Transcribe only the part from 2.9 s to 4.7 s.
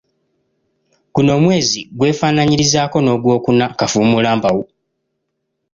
n'ogwokuna- Kafuumulampawu.